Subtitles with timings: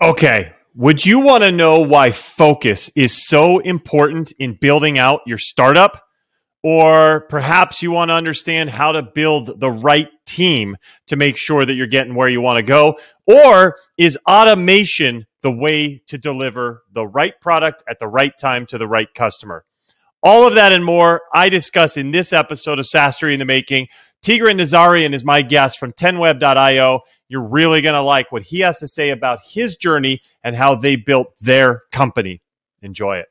[0.00, 0.52] Okay.
[0.74, 6.04] Would you want to know why focus is so important in building out your startup?
[6.62, 10.76] Or perhaps you want to understand how to build the right team
[11.06, 12.96] to make sure that you're getting where you want to go?
[13.26, 18.78] Or is automation the way to deliver the right product at the right time to
[18.78, 19.64] the right customer?
[20.22, 23.88] All of that and more I discuss in this episode of SaaStory in the Making.
[24.24, 27.00] Tigran Nazarian is my guest from 10web.io.
[27.30, 30.74] You're really going to like what he has to say about his journey and how
[30.74, 32.40] they built their company.
[32.80, 33.26] Enjoy it.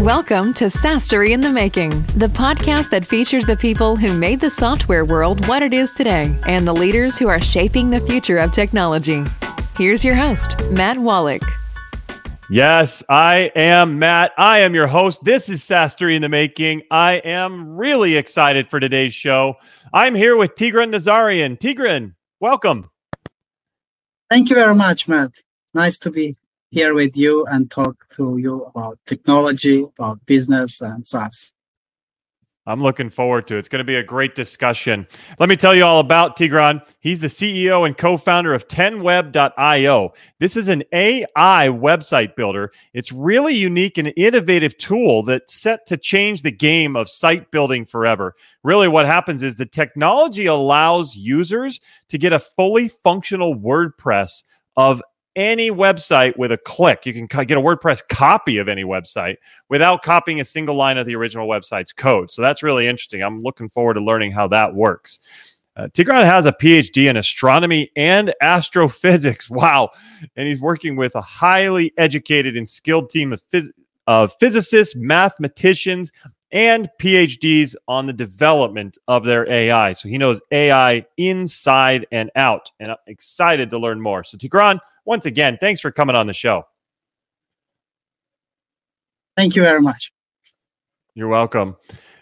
[0.00, 4.50] Welcome to SaaStory in the Making, the podcast that features the people who made the
[4.50, 8.50] software world what it is today and the leaders who are shaping the future of
[8.50, 9.22] technology.
[9.76, 11.48] Here's your host, Matt Wolach.
[12.50, 14.32] Yes, I am Matt.
[14.36, 15.22] I am your host.
[15.22, 16.82] This is SaaStory in the Making.
[16.90, 19.54] I am really excited for today's show.
[19.94, 21.56] I'm here with Tigran Nazarian.
[21.56, 22.90] Tigran, welcome.
[24.32, 25.42] Thank you very much, Matt.
[25.74, 26.34] Nice to be
[26.70, 31.52] here with you and talk to you about technology, about business and SaaS.
[32.66, 33.58] I'm looking forward to it.
[33.58, 35.06] It's going to be a great discussion.
[35.40, 36.86] Let me tell you all about Tigran.
[37.00, 40.12] He's the CEO and co founder of 10web.io.
[40.38, 42.72] This is an AI website builder.
[42.94, 47.84] It's really unique and innovative tool that's set to change the game of site building
[47.84, 48.36] forever.
[48.62, 54.44] Really, what happens is the technology allows users to get a fully functional WordPress
[54.76, 55.02] of
[55.36, 57.06] any website with a click.
[57.06, 59.36] You can get a WordPress copy of any website
[59.68, 62.30] without copying a single line of the original website's code.
[62.30, 63.22] So that's really interesting.
[63.22, 65.20] I'm looking forward to learning how that works.
[65.74, 69.48] Uh, Tigran has a PhD in astronomy and astrophysics.
[69.62, 69.90] Wow.
[70.36, 73.70] And he's working with a highly educated and skilled team of, phys-
[74.06, 76.12] of physicists, mathematicians,
[76.50, 79.92] and PhDs on the development of their AI.
[79.92, 82.70] So he knows AI inside and out.
[82.78, 84.22] And I'm excited to learn more.
[84.22, 86.64] So, Tigran, once again, thanks for coming on the show.
[89.36, 90.12] Thank you very much.
[91.14, 91.76] You're welcome.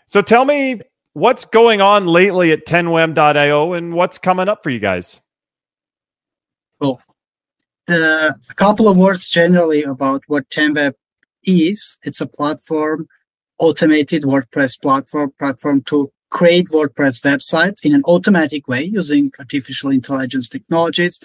[0.06, 0.81] So tell me
[1.12, 5.20] what's going on lately at 10web.io and what's coming up for you guys?
[6.80, 7.01] Well,
[7.86, 10.95] the, a couple of words generally about what 10web
[11.45, 11.98] is.
[12.05, 13.08] It's a platform,
[13.58, 20.48] automated WordPress platform, platform to create WordPress websites in an automatic way using artificial intelligence
[20.48, 21.20] technologies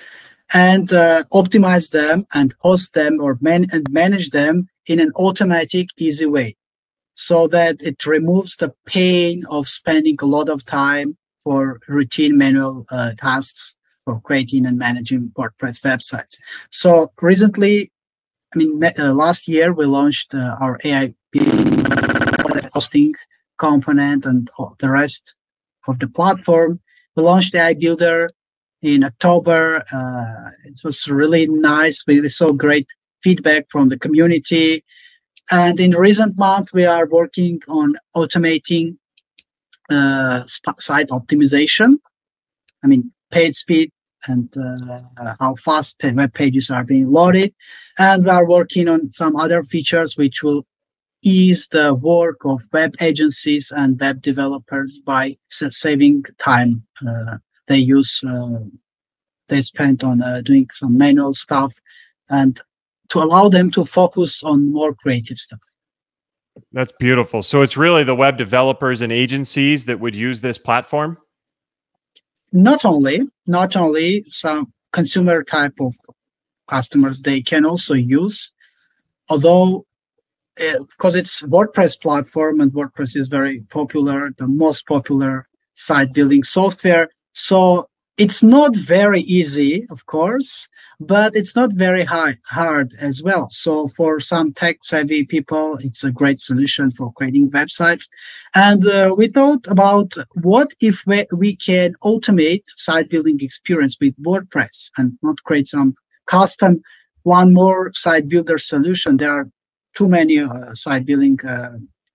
[0.54, 5.90] and uh, optimize them and host them or man- and manage them in an automatic,
[5.98, 6.56] easy way
[7.16, 12.86] so that it removes the pain of spending a lot of time for routine manual
[12.92, 16.38] uh, tasks for creating and managing WordPress websites.
[16.70, 17.92] So recently,
[18.54, 21.14] I mean, uh, last year we launched uh, our AI
[22.74, 23.14] hosting
[23.58, 25.36] component and the rest
[25.88, 26.80] of the platform.
[27.16, 28.30] We launched AI Builder
[28.86, 29.84] in October.
[29.92, 32.04] Uh, it was really nice.
[32.06, 32.88] We saw great
[33.24, 34.84] feedback from the community.
[35.52, 38.98] And in recent months, we are working on automating
[39.90, 40.44] uh,
[40.80, 41.98] site optimization.
[42.84, 43.92] I mean, page speed
[44.28, 47.54] and uh, how fast web pages are being loaded.
[47.98, 50.66] And we are working on some other features which will
[51.24, 57.38] ease the work of web agencies and web developers by saving time uh,
[57.68, 58.60] they use uh,
[59.48, 61.74] they spend on uh, doing some manual stuff
[62.30, 62.60] and
[63.10, 65.60] to allow them to focus on more creative stuff.
[66.72, 67.44] That's beautiful.
[67.44, 71.18] So it's really the web developers and agencies that would use this platform?
[72.52, 75.94] Not only not only some consumer type of
[76.70, 78.54] customers they can also use
[79.30, 79.86] although
[80.60, 86.44] uh, because it's wordpress platform and wordpress is very popular the most popular site building
[86.44, 90.70] software so it's not very easy, of course,
[91.02, 93.50] but it's not very hard, hard as well.
[93.52, 98.08] So for some tech savvy people, it's a great solution for creating websites.
[98.56, 104.16] And uh, we thought about what if we, we can automate site building experience with
[104.24, 105.94] WordPress and not create some
[106.28, 106.82] custom
[107.24, 109.18] one more site builder solution.
[109.18, 109.50] There are
[109.98, 111.72] too many uh, site building uh,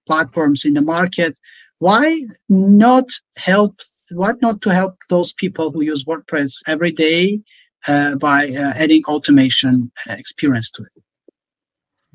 [0.07, 1.39] platforms in the market.
[1.79, 3.05] Why not
[3.37, 3.81] help
[4.13, 7.41] what not to help those people who use WordPress every day
[7.87, 11.03] uh, by uh, adding automation uh, experience to it.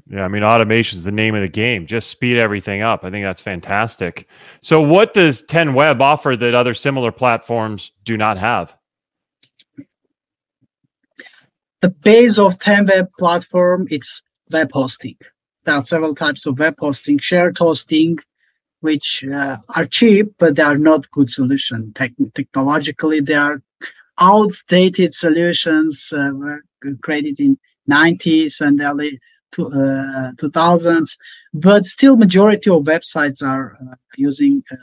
[0.07, 1.87] Yeah, I mean, automation is the name of the game.
[1.87, 3.03] Just speed everything up.
[3.03, 4.27] I think that's fantastic.
[4.61, 8.75] So, what does 10 Web offer that other similar platforms do not have?
[11.81, 14.21] The base of 10 Web platform it's
[14.51, 15.17] web hosting.
[15.63, 18.19] There are several types of web hosting, shared hosting,
[18.81, 21.93] which uh, are cheap, but they are not good solution.
[22.35, 23.61] technologically, they are
[24.19, 26.61] outdated solutions uh, were
[27.01, 27.57] created in
[27.89, 29.19] 90s and early
[29.51, 31.17] to, uh, 2000s,
[31.53, 34.75] but still majority of websites are uh, using uh,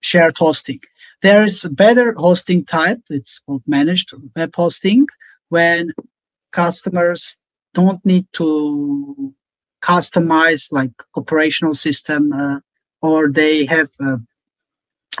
[0.00, 0.80] shared hosting.
[1.22, 3.00] There is a better hosting type.
[3.10, 5.06] It's called managed web hosting
[5.48, 5.90] when
[6.52, 7.36] customers
[7.74, 9.34] don't need to
[9.82, 12.60] customize like operational system uh,
[13.06, 14.18] or they have uh,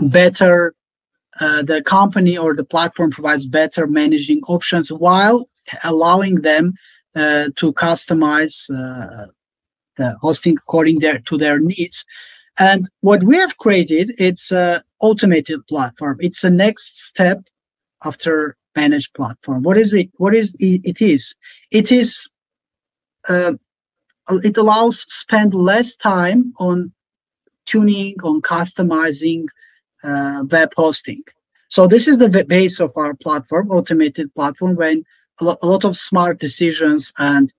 [0.00, 0.74] better
[1.40, 5.48] uh, the company or the platform provides better managing options while
[5.84, 6.72] allowing them
[7.14, 8.56] uh, to customize
[9.96, 12.04] the hosting according their, to their needs.
[12.58, 16.16] And what we have created, it's a automated platform.
[16.20, 17.38] It's the next step
[18.04, 19.62] after managed platform.
[19.62, 20.10] What is it?
[20.16, 20.80] What is it?
[20.84, 21.34] It is.
[21.70, 22.28] It is.
[23.28, 23.54] Uh,
[24.42, 26.92] it allows spend less time on
[27.66, 29.46] tuning, on customizing
[30.02, 31.22] uh, web hosting.
[31.68, 35.04] So this is the base of our platform, automated platform, when
[35.40, 37.52] a, lot of smart decisions and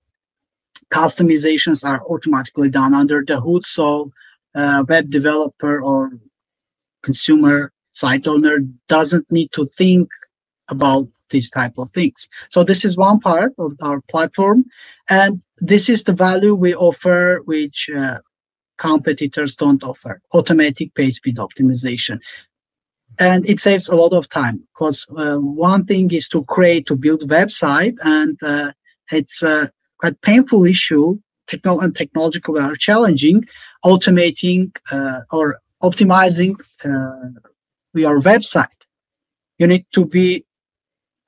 [0.92, 3.64] customizations are automatically done under the hood.
[3.64, 4.10] So
[4.54, 6.12] uh, web developer or
[7.02, 8.58] consumer site owner
[8.88, 10.08] doesn't need to think
[10.68, 12.28] about these type of things.
[12.50, 14.64] So this is one part of our platform,
[15.08, 18.18] and this is the value we offer, which uh,
[18.78, 22.18] competitors don't offer: automatic page speed optimization.
[23.18, 26.96] And it saves a lot of time because uh, one thing is to create to
[26.96, 28.72] build website, and uh,
[29.10, 31.18] it's a quite painful issue.
[31.46, 33.44] Techno and technological are challenging.
[33.84, 36.54] Automating uh, or optimizing
[36.84, 37.40] uh,
[37.94, 38.66] your website,
[39.58, 40.44] you need to be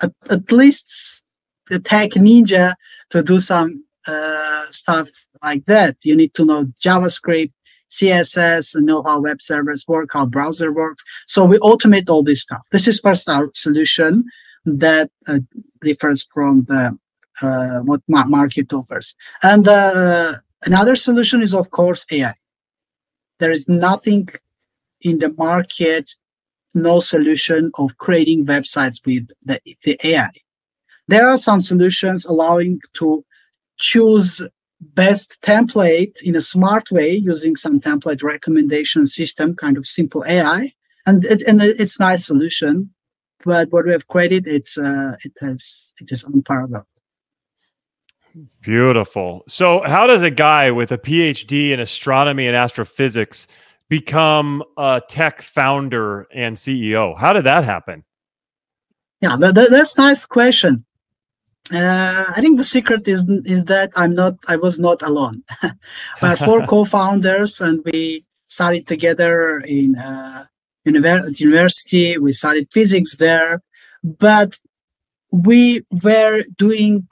[0.02, 1.25] at, at least
[1.69, 2.75] the tech ninja
[3.11, 5.08] to do some uh, stuff
[5.42, 5.96] like that.
[6.02, 7.52] You need to know JavaScript,
[7.90, 11.02] CSS, and know how web servers work, how browser works.
[11.26, 12.66] So we automate all this stuff.
[12.70, 14.25] This is first our solution
[14.64, 15.40] that uh,
[15.81, 16.98] differs from the
[17.42, 19.14] uh, what market offers.
[19.42, 20.34] And uh,
[20.66, 22.34] another solution is, of course, AI.
[23.38, 24.28] There is nothing
[25.00, 26.14] in the market
[26.75, 30.31] no solution of creating websites with the, the AI.
[31.08, 33.25] There are some solutions allowing to
[33.78, 34.42] choose
[34.81, 40.73] best template in a smart way using some template recommendation system, kind of simple AI,
[41.06, 42.91] and it, and it's nice solution.
[43.44, 46.85] But what we have created, it's uh, it has it is unparalleled.
[48.61, 49.43] Beautiful.
[49.49, 53.49] So, how does a guy with a PhD in astronomy and astrophysics
[53.88, 57.19] become a tech founder and CEO?
[57.19, 58.05] How did that happen?
[59.21, 60.85] Yeah, that, that, that's nice question.
[61.73, 65.45] Uh, I think the secret is is that I'm not I was not alone.
[66.23, 70.47] we are four co-founders, and we studied together in uh,
[70.87, 72.19] univer- university.
[72.19, 73.62] We studied physics there,
[74.03, 74.59] but
[75.31, 77.07] we were doing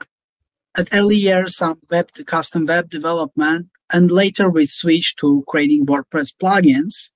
[0.77, 6.33] at early years some web custom web development and later we switched to creating WordPress
[6.41, 7.09] plugins.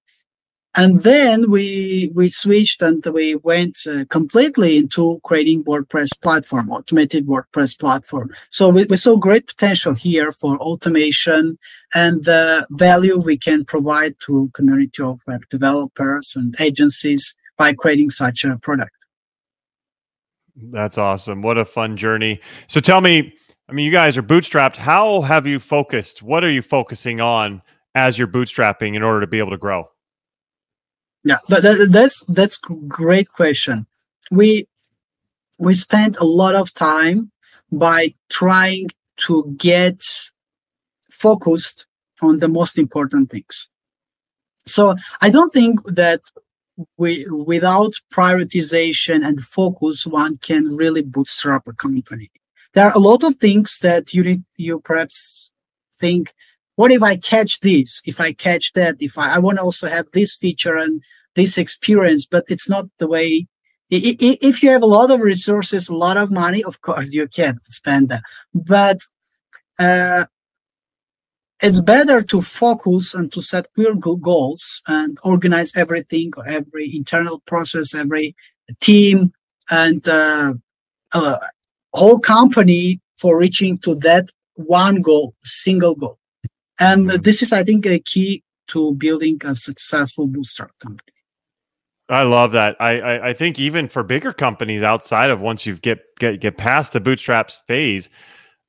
[0.75, 7.27] And then we we switched and we went uh, completely into creating WordPress platform, automated
[7.27, 8.31] WordPress platform.
[8.49, 11.59] So we, we saw great potential here for automation
[11.93, 18.09] and the value we can provide to community of web developers and agencies by creating
[18.09, 18.95] such a product.
[20.55, 21.43] That's awesome.
[21.43, 22.39] What a fun journey.
[22.67, 23.35] So tell me,
[23.69, 24.75] I mean, you guys are bootstrapped.
[24.75, 26.23] How have you focused?
[26.23, 27.61] What are you focusing on
[27.95, 29.87] as you're bootstrapping in order to be able to grow?
[31.23, 33.85] Yeah, that, that's that's great question.
[34.31, 34.67] We
[35.57, 37.31] we spent a lot of time
[37.71, 38.89] by trying
[39.25, 40.01] to get
[41.09, 41.85] focused
[42.21, 43.69] on the most important things.
[44.65, 46.21] So I don't think that
[46.97, 52.31] we without prioritization and focus one can really bootstrap a company
[52.73, 55.51] there are a lot of things that you need, you perhaps
[55.97, 56.33] think,
[56.75, 58.01] what if I catch this?
[58.05, 61.01] If I catch that, if I, I want to also have this feature and
[61.35, 63.47] this experience, but it's not the way.
[63.89, 67.59] If you have a lot of resources, a lot of money, of course you can
[67.67, 68.23] spend that.
[68.53, 69.01] But
[69.77, 70.25] uh,
[71.61, 77.93] it's better to focus and to set clear goals and organize everything, every internal process,
[77.93, 78.35] every
[78.79, 79.31] team,
[79.69, 80.53] and uh,
[81.13, 81.37] uh,
[81.93, 86.17] whole company for reaching to that one goal, single goal.
[86.83, 91.13] And this is, I think, a key to building a successful bootstrap company.
[92.09, 92.75] I love that.
[92.81, 96.57] I, I, I think even for bigger companies outside of once you get get get
[96.57, 98.09] past the bootstraps phase,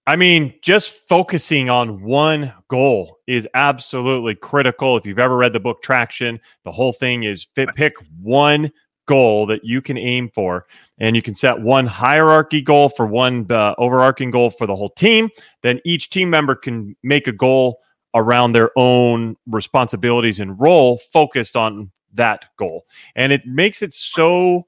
[0.07, 4.97] I mean, just focusing on one goal is absolutely critical.
[4.97, 8.71] If you've ever read the book Traction, the whole thing is fit, pick one
[9.07, 10.67] goal that you can aim for
[10.99, 14.89] and you can set one hierarchy goal for one uh, overarching goal for the whole
[14.89, 15.29] team
[15.63, 17.79] then each team member can make a goal
[18.15, 22.87] around their own responsibilities and role focused on that goal.
[23.17, 24.67] And it makes it so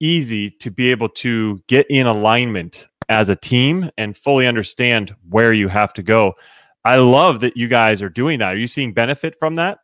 [0.00, 5.52] easy to be able to get in alignment as a team and fully understand where
[5.52, 6.34] you have to go.
[6.84, 8.54] I love that you guys are doing that.
[8.54, 9.78] Are you seeing benefit from that?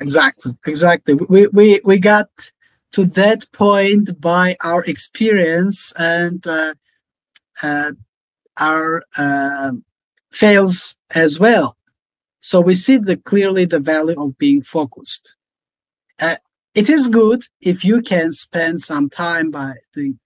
[0.00, 1.14] Exactly exactly.
[1.14, 2.28] We we, we got
[2.92, 6.74] to that point by our experience and uh,
[7.62, 7.92] uh,
[8.58, 9.72] our uh,
[10.32, 11.76] fails as well.
[12.40, 15.34] So we see the clearly the value of being focused.
[16.18, 16.36] Uh,
[16.74, 20.18] it is good if you can spend some time by doing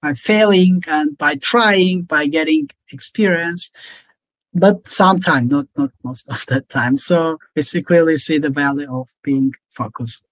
[0.00, 3.70] by failing and by trying by getting experience
[4.52, 9.08] but sometimes not not most of the time so we clearly see the value of
[9.22, 10.26] being focused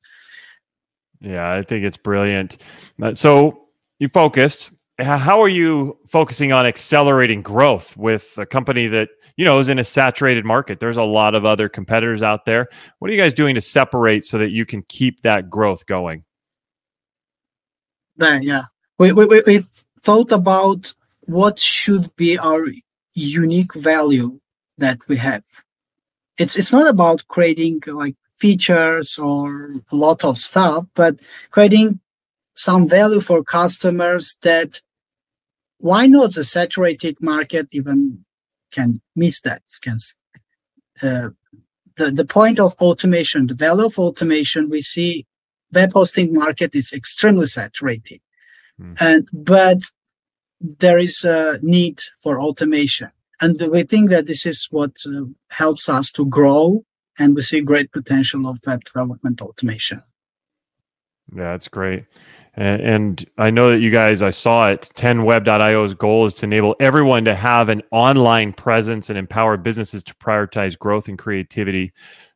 [1.21, 2.57] yeah, I think it's brilliant.
[3.01, 3.69] Uh, so
[3.99, 4.73] you focused.
[5.01, 9.79] How are you focusing on accelerating growth with a company that you know is in
[9.79, 10.81] a saturated market?
[10.81, 12.69] There's a lot of other competitors out there.
[12.99, 16.25] What are you guys doing to separate so that you can keep that growth going?
[18.19, 18.63] Yeah, yeah.
[18.99, 19.65] We, we, we
[20.03, 20.93] thought about
[21.23, 22.67] what should be our
[23.15, 24.41] unique value
[24.79, 25.45] that we have.
[26.39, 32.01] It's it's not about creating like features or a lot of stuff, but creating
[32.55, 34.81] some value for customers that
[35.81, 38.25] why not the saturated market even
[38.71, 39.97] can miss that can
[41.03, 41.31] uh,
[41.97, 45.27] the, the point of automation the value of automation we see
[45.73, 48.21] web hosting market is extremely saturated
[48.81, 48.97] mm.
[49.01, 49.79] and but
[50.61, 53.11] there is a need for automation
[53.41, 56.85] and we think that this is what uh, helps us to grow
[57.19, 60.03] and we see great potential of web development automation.
[61.35, 62.05] Yeah, that's great.
[62.55, 66.75] And, and, I know that you guys, I saw it, 10web.io's goal is to enable
[66.81, 71.93] everyone to have an online presence and empower businesses to prioritize growth and creativity,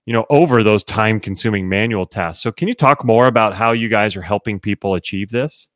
[0.07, 2.43] you know, over those time consuming manual tasks.
[2.43, 5.69] So can you talk more about how you guys are helping people achieve this?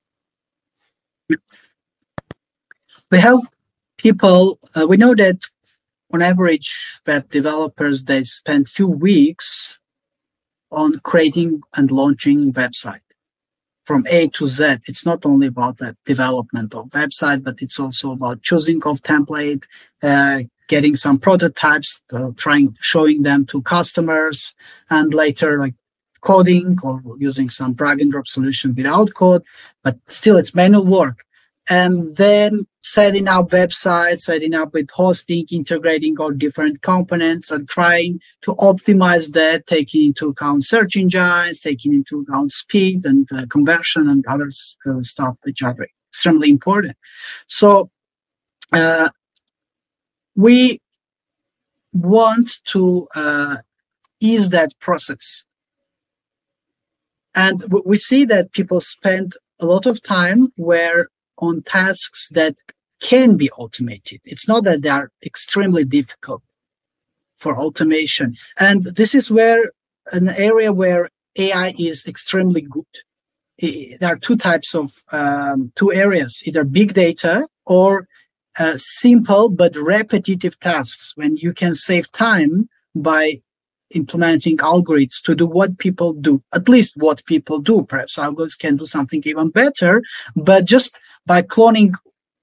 [3.11, 3.45] We help
[3.97, 5.41] people, uh, we know that
[6.13, 6.75] on average,
[7.07, 9.79] web developers they spend few weeks
[10.71, 13.01] on creating and launching website
[13.89, 14.63] from A to Z.
[14.87, 19.65] It's not only about the development of website, but it's also about choosing of template,
[20.03, 24.53] uh, getting some prototypes, uh, trying showing them to customers,
[24.91, 25.75] and later like
[26.21, 29.43] coding or using some drag and drop solution without code.
[29.83, 31.25] But still, it's manual work
[31.69, 38.19] and then setting up websites, setting up with hosting, integrating all different components and trying
[38.41, 44.09] to optimize that, taking into account search engines, taking into account speed and uh, conversion
[44.09, 44.51] and other
[44.87, 45.77] uh, stuff which are
[46.09, 46.97] extremely important.
[47.47, 47.91] So
[48.73, 49.11] uh,
[50.35, 50.81] we
[51.93, 53.57] want to uh,
[54.21, 55.45] ease that process.
[57.35, 62.57] And we see that people spend a lot of time where on tasks that
[63.01, 64.21] can be automated.
[64.25, 66.43] It's not that they are extremely difficult
[67.37, 68.37] for automation.
[68.59, 69.71] And this is where
[70.13, 72.85] an area where AI is extremely good.
[73.61, 78.07] There are two types of um, two areas, either big data or
[78.59, 83.41] uh, simple but repetitive tasks when you can save time by
[83.95, 87.85] implementing algorithms to do what people do, at least what people do.
[87.85, 90.03] Perhaps algorithms can do something even better,
[90.37, 91.95] but just by cloning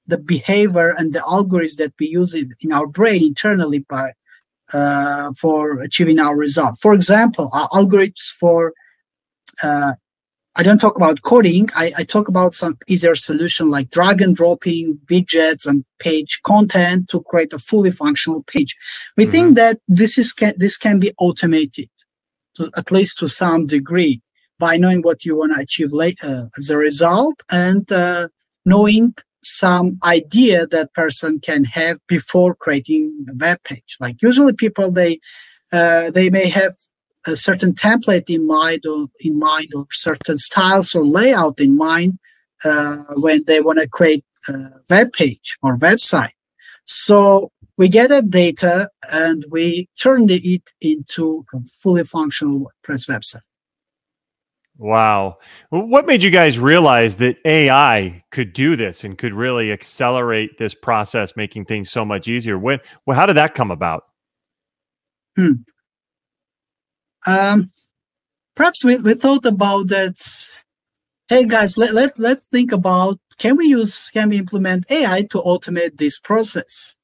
[0.08, 4.14] the behavior and the algorithms that we use in our brain internally by
[4.74, 6.78] uh, for achieving our result.
[6.82, 8.74] For example, our algorithms for
[9.62, 9.94] uh,
[10.58, 11.70] I don't talk about coding.
[11.76, 17.10] I, I, talk about some easier solution like drag and dropping widgets and page content
[17.10, 18.76] to create a fully functional page.
[19.18, 19.32] We mm-hmm.
[19.32, 21.90] think that this is can, this can be automated,
[22.56, 24.22] to, at least to some degree,
[24.58, 28.30] by knowing what you want to achieve later uh, as a result and uh,
[28.66, 29.14] knowing
[29.46, 33.98] some idea that person can have before creating a web page.
[34.00, 35.20] Like usually people they
[35.72, 36.74] uh, they may have
[37.28, 42.20] a certain template in mind or in mind or certain styles or layout in mind
[42.64, 46.32] uh, when they want to create a web page or website.
[46.86, 53.42] So we get that data and we turn it into a fully functional WordPress website.
[54.78, 55.38] Wow.
[55.70, 60.74] What made you guys realize that AI could do this and could really accelerate this
[60.74, 62.58] process, making things so much easier?
[62.58, 64.04] When, well, how did that come about?
[65.38, 65.54] Hmm.
[67.26, 67.72] Um,
[68.56, 70.18] perhaps we, we thought about that
[71.28, 75.40] hey guys, let, let, let's think about can we use, can we implement AI to
[75.40, 76.96] automate this process?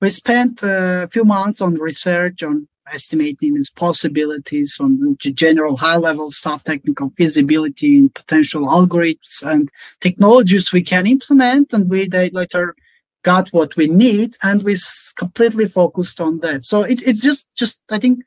[0.00, 6.30] We spent a few months on research on estimating its possibilities on general high level
[6.30, 11.72] stuff, technical feasibility and potential algorithms and technologies we can implement.
[11.72, 12.74] And we later
[13.22, 14.76] got what we need and we
[15.16, 16.64] completely focused on that.
[16.64, 18.20] So it, it's just, just, I think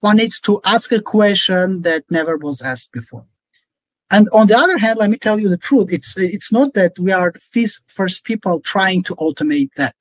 [0.00, 3.26] one needs to ask a question that never was asked before.
[4.10, 5.88] And on the other hand, let me tell you the truth.
[5.92, 9.94] It's it's not that we are the first people trying to automate that.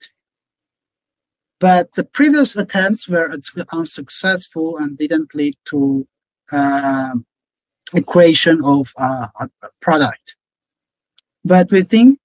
[1.60, 3.36] But the previous attempts were
[3.72, 6.08] unsuccessful and didn't lead to
[6.52, 7.16] uh,
[7.94, 9.30] a creation of a
[9.82, 10.36] product.
[11.44, 12.20] But we think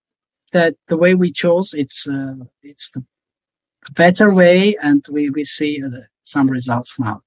[0.52, 3.04] that the way we chose it's uh, it's the
[3.92, 5.90] better way, and we we see uh,
[6.22, 7.22] some results now.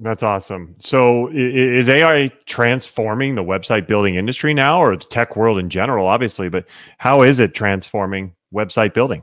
[0.00, 0.74] That's awesome.
[0.78, 6.06] So, is AI transforming the website building industry now, or the tech world in general?
[6.06, 6.68] Obviously, but
[6.98, 9.22] how is it transforming website building?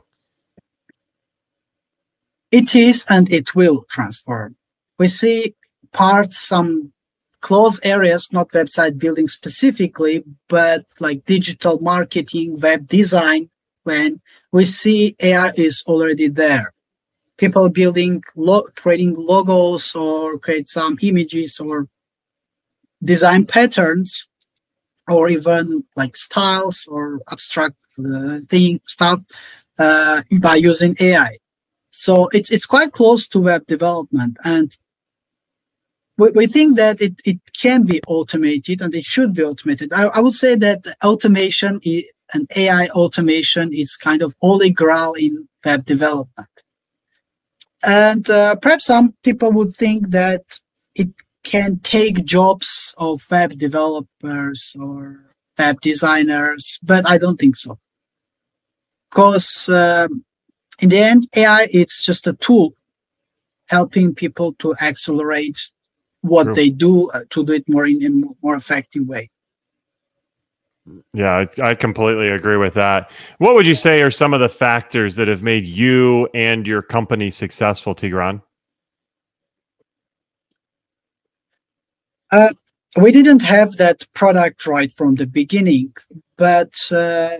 [2.50, 4.56] It is, and it will transform.
[4.98, 5.54] We see
[5.92, 6.92] parts, some
[7.40, 13.50] close areas, not website building specifically, but like digital marketing, web design,
[13.84, 14.20] when
[14.52, 16.74] we see AI is already there
[17.40, 21.88] people building lo- creating logos or create some images or
[23.02, 24.28] design patterns
[25.08, 29.22] or even like styles or abstract uh, thing stuff
[29.78, 31.38] uh, by using AI.
[31.90, 34.76] So it's it's quite close to web development, and
[36.28, 39.92] we, think that it, it can be automated and it should be automated.
[39.92, 41.80] I, I would say that automation
[42.34, 46.48] and AI automation is kind of holy grail in web development.
[47.82, 50.42] And uh, perhaps some people would think that
[50.94, 51.08] it
[51.42, 55.24] can take jobs of web developers or
[55.58, 57.78] web designers, but I don't think so.
[59.10, 60.24] Because um,
[60.80, 62.74] in the end, AI it's just a tool
[63.66, 65.70] helping people to accelerate
[66.22, 66.54] what True.
[66.54, 69.30] they do uh, to do it more in a more effective way.
[71.12, 73.12] Yeah, I, I, completely agree with that.
[73.38, 76.82] What would you say are some of the factors that have made you and your
[76.82, 78.42] company successful, Tigran?
[82.32, 82.48] Uh,
[82.96, 85.92] we didn't have that product right from the beginning,
[86.36, 87.36] but uh,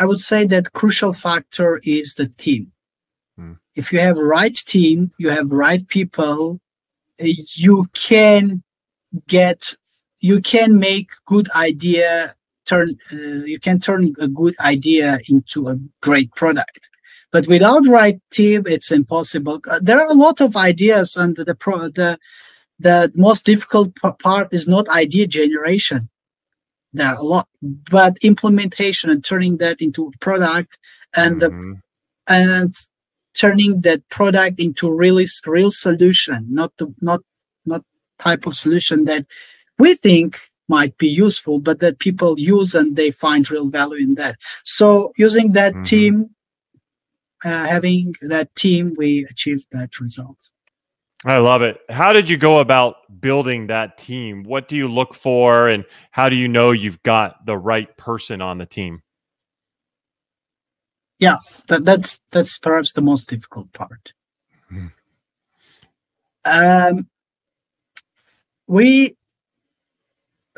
[0.00, 2.72] I would say that crucial factor is the team.
[3.36, 3.52] Hmm.
[3.76, 6.58] If you have right team, you have right people,
[7.18, 8.62] you can
[9.28, 9.74] get
[10.20, 12.34] you can make good idea
[12.66, 16.88] turn uh, you can turn a good idea into a great product
[17.32, 21.54] but without right team it's impossible uh, there are a lot of ideas and the
[21.54, 22.18] pro the
[22.78, 26.08] the most difficult part is not idea generation
[26.92, 27.48] there are a lot
[27.90, 30.78] but implementation and turning that into a product
[31.14, 31.72] and mm-hmm.
[31.72, 31.80] the,
[32.26, 32.74] and
[33.34, 37.20] turning that product into really real solution not the, not
[37.66, 37.84] not
[38.18, 39.26] type of solution that
[39.78, 40.38] we think
[40.70, 44.36] might be useful, but that people use and they find real value in that.
[44.64, 45.82] So using that mm-hmm.
[45.82, 46.30] team,
[47.44, 50.50] uh, having that team, we achieved that result.
[51.24, 51.78] I love it.
[51.90, 54.42] How did you go about building that team?
[54.42, 58.40] What do you look for, and how do you know you've got the right person
[58.40, 59.02] on the team?
[61.18, 61.36] Yeah,
[61.68, 64.14] that, that's that's perhaps the most difficult part.
[64.72, 64.86] Mm-hmm.
[66.46, 67.06] Um,
[68.66, 69.14] we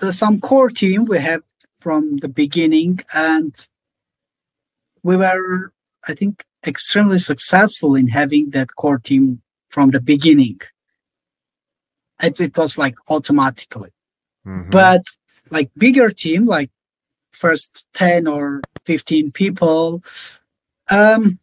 [0.01, 1.42] uh, some core team we have
[1.79, 3.53] from the beginning, and
[5.03, 5.72] we were,
[6.07, 9.41] I think, extremely successful in having that core team
[9.72, 10.61] from the beginning.
[12.22, 13.90] It, it was like automatically,
[14.46, 14.70] mm-hmm.
[14.70, 15.02] but
[15.50, 16.70] like bigger team, like
[17.32, 20.04] first 10 or 15 people,
[20.90, 21.40] um,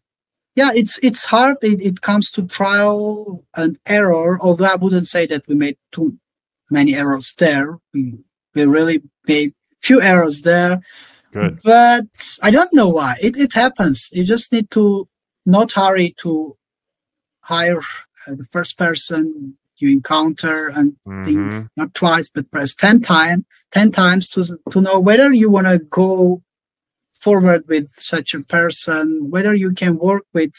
[0.56, 1.56] yeah, it's it's hard.
[1.62, 4.38] It, it comes to trial and error.
[4.40, 6.18] Although I wouldn't say that we made too
[6.70, 7.78] many errors there.
[7.92, 8.18] We
[8.54, 10.80] we really made few errors there.
[11.32, 11.60] Good.
[11.62, 12.06] But
[12.42, 13.16] I don't know why.
[13.22, 14.10] It, it happens.
[14.12, 15.08] You just need to
[15.46, 16.56] not hurry to
[17.40, 17.82] hire
[18.26, 21.24] uh, the first person you encounter and mm-hmm.
[21.24, 25.66] think not twice but press 10 times 10 times to to know whether you want
[25.66, 26.42] to go
[27.20, 30.52] forward with such a person whether you can work with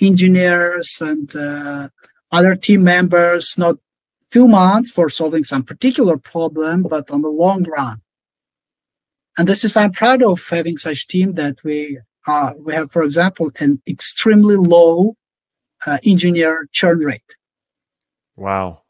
[0.00, 1.88] engineers and uh,
[2.32, 3.76] other team members not
[4.30, 8.00] few months for solving some particular problem, but on the long run.
[9.38, 13.02] And this is I'm proud of having such team that we uh, we have, for
[13.02, 15.16] example, an extremely low
[15.86, 17.36] uh, engineer churn rate.
[18.36, 18.82] Wow.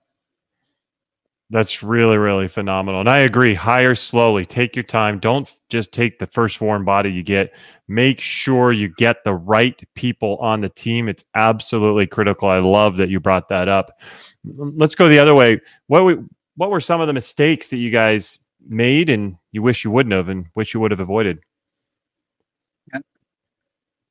[1.48, 2.98] That's really, really phenomenal.
[2.98, 3.54] And I agree.
[3.54, 4.44] Hire slowly.
[4.44, 5.20] Take your time.
[5.20, 7.54] Don't just take the first foreign body you get.
[7.86, 11.08] Make sure you get the right people on the team.
[11.08, 12.48] It's absolutely critical.
[12.48, 14.00] I love that you brought that up.
[14.44, 15.60] Let's go the other way.
[15.86, 16.16] What we,
[16.56, 20.14] what were some of the mistakes that you guys made and you wish you wouldn't
[20.14, 21.38] have and wish you would have avoided?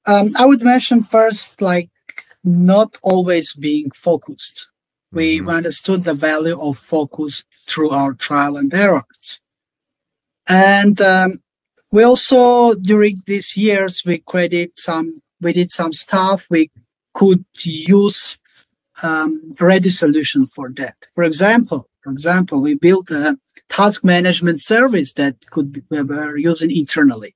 [0.08, 1.90] Um, I would mention first, like
[2.46, 4.70] not always being focused
[5.16, 5.50] we mm-hmm.
[5.50, 9.42] understood the value of focus through our trial and errors.
[10.48, 11.42] And um,
[11.92, 16.48] we also, during these years, we created some, we did some stuff.
[16.52, 16.70] We
[17.14, 18.38] could use
[19.02, 20.96] um, ready solution for that.
[21.16, 26.38] For example, for example, we built a task management service that could be we were
[26.38, 27.34] using internally.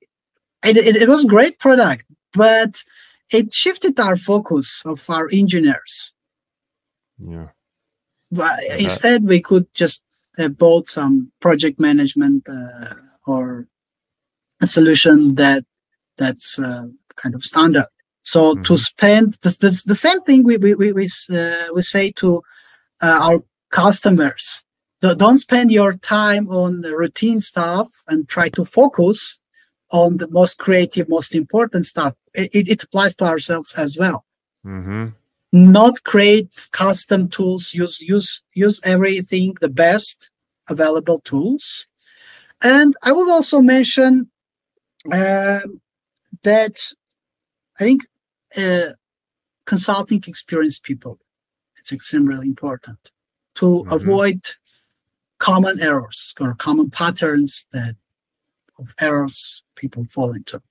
[0.63, 2.83] It, it, it was a great product, but
[3.31, 6.13] it shifted our focus of our engineers.
[7.17, 7.49] Yeah.
[8.31, 8.83] But okay.
[8.83, 10.03] instead, we could just
[10.37, 12.93] have bought some project management uh,
[13.25, 13.67] or
[14.61, 15.63] a solution that
[16.17, 17.85] that's uh, kind of standard.
[18.23, 18.63] So mm-hmm.
[18.63, 22.41] to spend this, this, the same thing we we we we, uh, we say to
[23.01, 24.63] uh, our customers:
[25.01, 29.39] don't spend your time on the routine stuff and try to focus
[29.91, 32.13] on the most creative, most important stuff.
[32.33, 34.25] It, it applies to ourselves as well.
[34.65, 35.09] Mm-hmm
[35.51, 40.29] not create custom tools use use use everything the best
[40.67, 41.87] available tools
[42.61, 44.29] and i would also mention
[45.11, 45.61] uh,
[46.43, 46.77] that
[47.79, 48.05] i think
[48.57, 48.89] uh,
[49.65, 51.17] consulting experienced people
[51.77, 53.11] it's extremely important
[53.55, 53.93] to mm-hmm.
[53.93, 54.41] avoid
[55.39, 57.95] common errors or common patterns that
[58.77, 60.61] of errors people fall into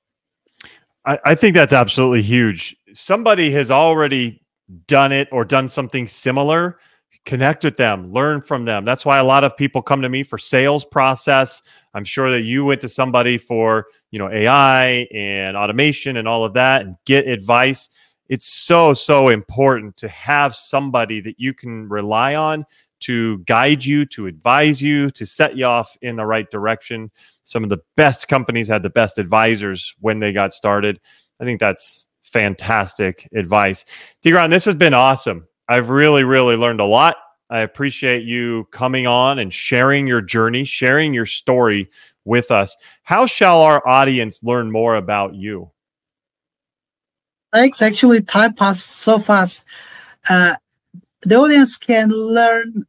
[1.05, 4.43] I, think that's absolutely huge somebody has already
[4.87, 6.79] done it or done something similar,
[7.25, 8.85] connect with them, learn from them.
[8.85, 11.63] That's why a lot of people come to me for sales process.
[11.95, 16.45] I'm sure that you went to somebody for, you know, AI and automation and all
[16.45, 17.89] of that and get advice.
[18.29, 22.67] It's so so important to have somebody that you can rely on
[23.01, 27.11] to guide you, to advise you, to set you off in the right direction.
[27.45, 31.01] Some of the best companies had the best advisors when they got started.
[31.41, 33.85] I think that's fantastic advice.
[34.25, 35.47] Tigran, this has been awesome.
[35.69, 37.17] I've really, really learned a lot.
[37.51, 41.89] I appreciate you coming on and sharing your journey, sharing your story
[42.25, 42.77] with us.
[43.03, 45.71] How shall our audience learn more about you?
[47.53, 47.81] Thanks.
[47.81, 49.63] Actually, time passed so fast.
[50.29, 50.57] Uh,
[51.23, 52.87] the audience can learn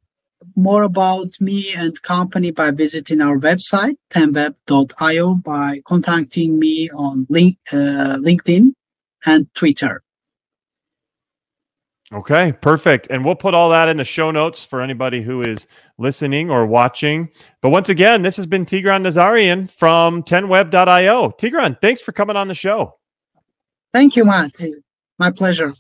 [0.56, 7.58] more about me and company by visiting our website, tenweb.io, by contacting me on link,
[7.72, 8.74] uh, LinkedIn
[9.26, 10.04] and Twitter.
[12.12, 13.08] Okay, perfect.
[13.12, 15.68] And we'll put all that in the show notes for anybody who is
[16.00, 17.30] listening or watching.
[17.62, 21.30] But once again, this has been Tigran Nazarian from 10web.io.
[21.30, 22.96] Tigran, thanks for coming on the show.
[23.94, 24.52] Thank you, Matt.
[25.20, 25.76] My pleasure.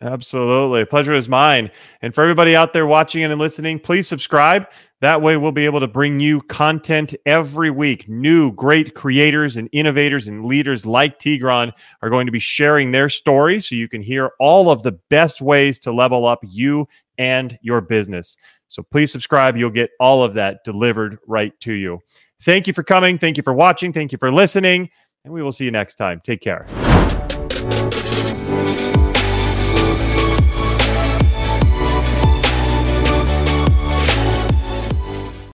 [0.00, 0.84] Absolutely.
[0.84, 1.70] Pleasure is mine.
[2.02, 4.66] And for everybody out there watching and listening, please subscribe.
[5.00, 8.08] That way, we'll be able to bring you content every week.
[8.08, 13.08] New great creators and innovators and leaders like Tigran are going to be sharing their
[13.08, 16.86] story so you can hear all of the best ways to level up you
[17.18, 18.36] and your business.
[18.68, 19.56] So please subscribe.
[19.56, 22.00] You'll get all of that delivered right to you.
[22.42, 23.18] Thank you for coming.
[23.18, 23.92] Thank you for watching.
[23.92, 24.90] Thank you for listening.
[25.24, 26.20] And we will see you next time.
[26.24, 26.66] Take care.